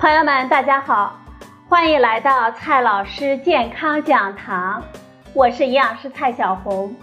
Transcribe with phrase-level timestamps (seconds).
[0.00, 1.14] 朋友们，大家好，
[1.68, 4.82] 欢迎来到蔡老师健康讲堂，
[5.34, 6.96] 我是营养师蔡小红。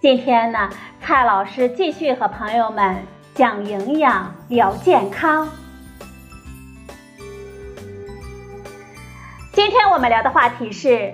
[0.00, 0.70] 今天呢，
[1.02, 2.96] 蔡老师继续和朋友们
[3.34, 5.46] 讲营养、聊健康。
[9.52, 11.12] 今天我们聊的话题是：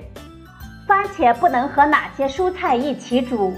[0.86, 3.52] 番茄不能和哪些蔬菜一起煮？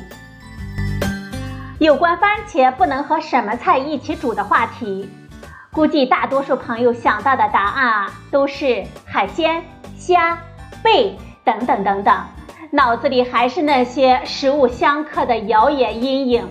[1.81, 5.07] 有关番茄不能和什么菜一起煮的话题，
[5.75, 9.65] 估计大多数朋友想到的答案啊，都是海鲜、
[9.97, 10.39] 虾、
[10.83, 12.15] 贝等等等等，
[12.71, 16.47] 脑子里还是那些食物相克的谣言阴影。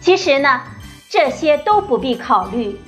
[0.00, 0.60] 其实呢，
[1.08, 2.80] 这些都不必考虑。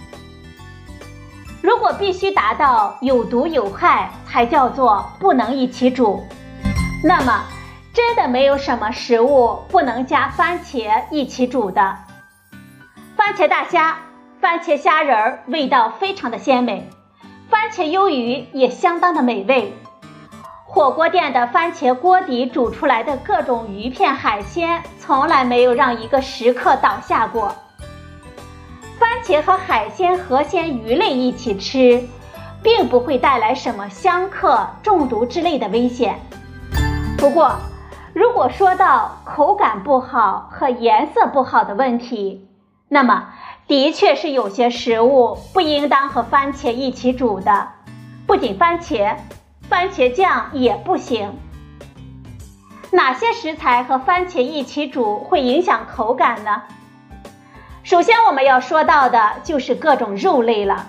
[1.60, 6.24] 如果必须达到有毒有害才叫做不能一起煮，
[7.04, 7.42] 那么。
[7.94, 11.94] 真的没有什么食物不能加番茄一起煮的。
[13.14, 13.98] 番茄大虾、
[14.42, 16.82] 番茄虾仁儿味道非常的鲜美，
[17.48, 19.72] 番茄鱿鱼也相当的美味。
[20.64, 27.54] 火锅店的番茄锅底煮出来的各种鱼片海鲜，从来没有让一个食客倒下过。
[28.98, 32.02] 番茄和海鲜、河鲜、鱼类一起吃，
[32.64, 36.18] 并不会带来什么相克、中毒之类的危险。
[37.16, 37.54] 不过，
[38.12, 42.48] 如果说到口感不好和颜色不好的问题，
[42.88, 43.28] 那么
[43.66, 47.68] 的确是有些食物不应当和番茄一起煮的。
[48.26, 49.16] 不仅番茄，
[49.68, 51.38] 番茄酱也不行。
[52.90, 56.62] 哪些食材和番茄一起煮会影响口感呢？
[57.82, 60.88] 首先我们要说到的就是各种肉类了。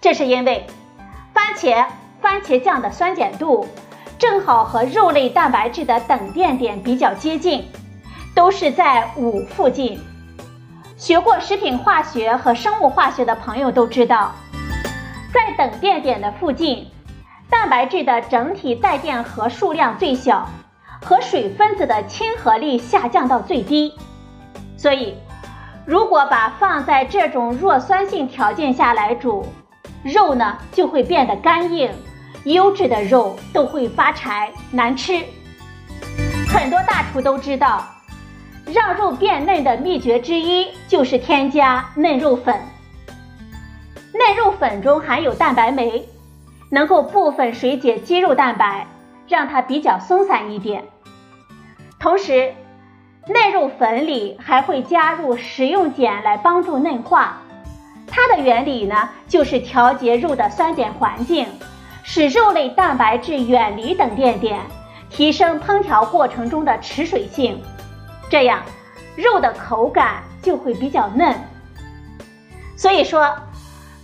[0.00, 0.66] 这是因为
[1.32, 1.86] 番茄、
[2.20, 3.66] 番茄酱的酸碱度。
[4.18, 7.68] 正好和肉类蛋白质的等电点比较接近，
[8.34, 10.00] 都是在五附近。
[10.96, 14.34] 学过食品化学和生物化学的朋友都知道，
[15.32, 16.90] 在等电点的附近，
[17.50, 20.48] 蛋白质的整体带电荷数量最小，
[21.04, 23.92] 和水分子的亲和力下降到最低。
[24.78, 25.14] 所以，
[25.84, 29.44] 如果把放在这种弱酸性条件下来煮，
[30.02, 31.90] 肉呢就会变得干硬。
[32.44, 35.20] 优质的肉都会发柴难吃，
[36.48, 37.84] 很多大厨都知道，
[38.72, 42.60] 让肉变嫩的秘诀之一就是添加嫩肉粉。
[44.12, 46.04] 嫩肉粉中含有蛋白酶，
[46.70, 48.86] 能够部分水解肌肉蛋白，
[49.28, 50.82] 让它比较松散一点。
[51.98, 52.52] 同时，
[53.28, 57.38] 嫩肉粉里还会加入食用碱来帮助嫩化，
[58.06, 61.46] 它的原理呢就是调节肉的酸碱环境。
[62.02, 64.60] 使肉类蛋白质远离等电点，
[65.10, 67.60] 提升烹调过程中的持水性，
[68.28, 68.62] 这样
[69.16, 71.34] 肉的口感就会比较嫩。
[72.76, 73.36] 所以说，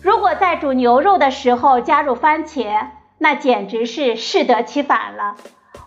[0.00, 2.86] 如果在煮牛肉的时候加入番茄，
[3.18, 5.34] 那简直是适得其反了。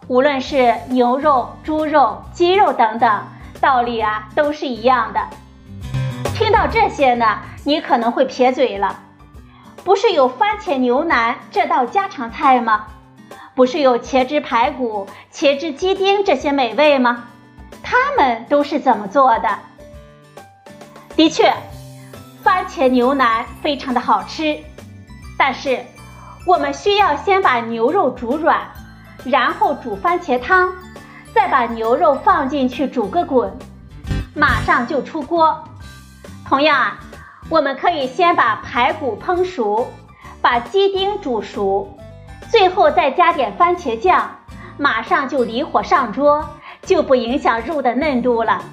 [0.08, 3.28] 无论是牛肉、猪肉、鸡肉等等，
[3.60, 5.20] 道理啊都是一样的。
[6.36, 9.00] 听到这些呢，你可能会撇嘴了。
[9.84, 12.88] 不是有番茄牛腩这道家常菜吗？
[13.56, 17.30] 不是有茄汁排骨、茄汁鸡丁这些美味吗？
[17.86, 19.48] 他们都是怎么做的？
[21.16, 21.54] 的确，
[22.44, 24.58] 番茄牛腩非常的好吃，
[25.38, 25.80] 但是
[26.46, 28.60] 我们需要先把牛肉煮软，
[29.24, 30.74] 然后煮番茄汤，
[31.34, 33.56] 再把牛肉放进去煮个滚，
[34.36, 35.64] 马上就出锅。
[36.50, 37.00] 同样啊。
[37.48, 39.86] 我们可以先把排骨烹熟，
[40.42, 41.96] 把鸡丁煮熟，
[42.50, 44.28] 最后再加点番茄酱，
[44.80, 46.44] 马上就离火上桌，
[46.86, 48.64] 就不影响肉的嫩度了。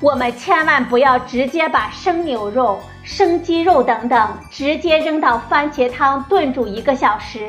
[0.00, 7.48] 我们千万不要直接把生牛肉、生鸡肉等等直接扔到番茄汤炖煮一个小时。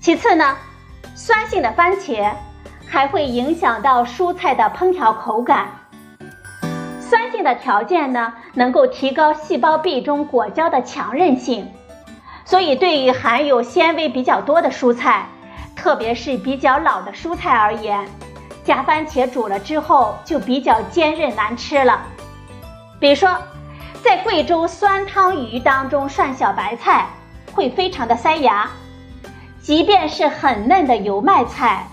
[0.00, 0.56] 其次呢，
[1.14, 2.32] 酸性的番茄
[2.86, 5.68] 还会影响到蔬菜的烹调口感。
[7.00, 11.70] 酸性的条件呢，能够提高细胞壁中果胶的强韧性，
[12.46, 15.26] 所以对于含有纤维比较多的蔬菜，
[15.82, 18.08] 特别是比较老的蔬菜而言，
[18.62, 22.00] 加番茄煮了之后就比较坚韧难吃了。
[23.00, 23.36] 比如说，
[24.00, 27.08] 在贵州酸汤鱼当中涮小白菜
[27.52, 28.70] 会非常的塞牙，
[29.60, 31.84] 即便是很嫩的油麦菜，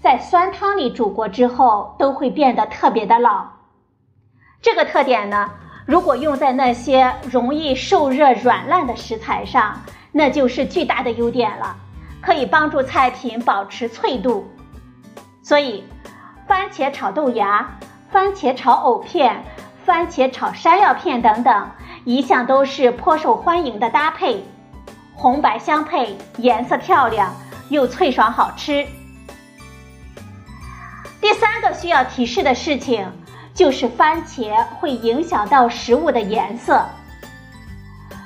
[0.00, 3.44] 在酸汤里煮过之后都会变得特别的老。
[4.62, 5.50] 这个特点呢，
[5.84, 9.78] 如果用在那些容易受热软烂的食材上，
[10.12, 11.76] 那就是巨大的优点了，
[12.24, 14.48] 可以帮助菜品保持脆度。
[15.42, 15.84] 所以，
[16.46, 17.68] 番茄炒豆芽、
[18.10, 19.44] 番茄炒藕片、
[19.84, 21.70] 番茄炒山药片等等，
[22.04, 24.42] 一向都是颇受欢迎的搭配，
[25.14, 27.34] 红白相配，颜色漂亮
[27.68, 28.86] 又脆爽好吃。
[31.20, 33.06] 第三个需要提示的事情，
[33.54, 36.84] 就是番茄会影响到食物的颜色。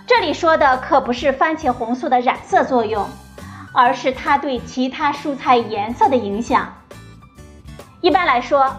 [0.07, 3.09] 这里说的可不是番茄红素的染色作用，
[3.81, 6.67] 而是它对其他蔬菜颜色的影响。
[8.01, 8.75] 一般来说，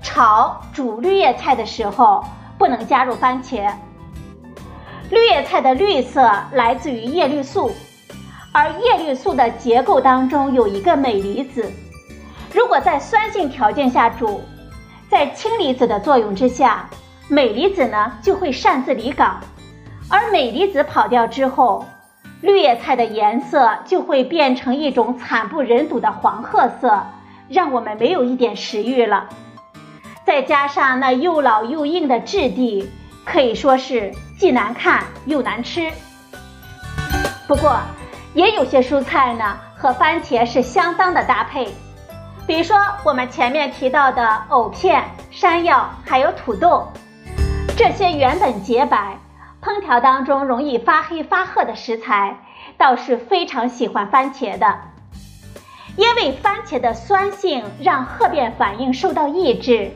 [0.00, 2.24] 炒煮绿叶菜的时候
[2.56, 3.74] 不能加入番茄。
[5.10, 7.72] 绿叶菜的绿色来自于叶绿素，
[8.52, 11.68] 而叶绿素的结构当中有一个镁离子。
[12.54, 14.40] 如果在酸性条件下煮，
[15.10, 16.88] 在氢离子的作用之下，
[17.26, 19.40] 镁离子呢就会擅自离岗，
[20.08, 21.84] 而镁离子跑掉之后，
[22.40, 27.04] 绿叶菜的颜色就会变成一种惨不忍睹的黄褐色，
[27.48, 29.28] 让我们没有一点食欲了。
[30.24, 32.88] 再加上那又老又硬的质地，
[33.24, 35.90] 可以说是既难看又难吃。
[37.48, 37.80] 不过，
[38.34, 41.66] 也有些蔬菜呢和番茄是相当的搭配，
[42.46, 46.86] 比如说我们前面提到的藕片、山药，还有土豆，
[47.76, 49.18] 这些原本洁白、
[49.60, 52.38] 烹调当中容易发黑发褐的食材，
[52.76, 54.78] 倒是非常喜欢番茄的，
[55.96, 59.90] 因为番茄的酸性让褐变反应受到抑制。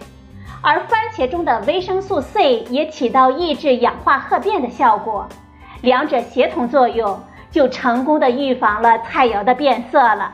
[0.65, 5.29] 而番茄中的维生素 C 也起到抑制氧化褐变的效果，
[5.81, 7.21] 两者协同作用，
[7.51, 10.33] 就成功的预防了菜肴的变色了。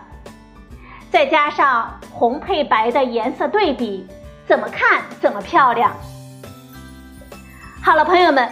[1.10, 4.06] 再加上红配白的颜色对比，
[4.46, 5.90] 怎么看怎么漂亮。
[7.82, 8.46] 好了，朋友们，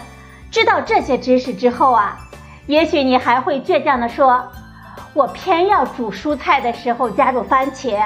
[0.57, 2.17] 知道这些知识之后啊，
[2.67, 4.43] 也许你还会倔强的说，
[5.13, 8.03] 我偏要煮蔬菜的时候加入番茄。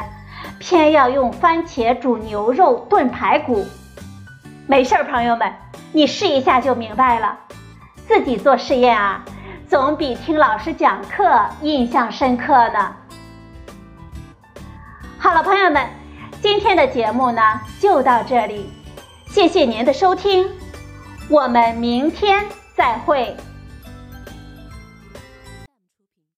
[0.59, 3.65] 偏要用番茄煮牛肉炖排骨，
[4.67, 5.49] 没事儿，朋友们，
[5.93, 7.39] 你试一下就明白了。
[8.09, 9.25] 自己做实验啊，
[9.69, 11.31] 总比听老师讲课
[11.63, 12.97] 印象深刻呢。
[15.21, 15.87] 好了，朋友们，
[16.43, 18.73] 今天的节目呢就到这里，
[19.29, 20.49] 谢谢您的收听，
[21.31, 22.45] 我们明天
[22.75, 23.37] 再会。